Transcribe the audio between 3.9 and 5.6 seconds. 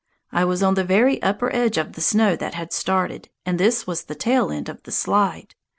the tail end of the slide.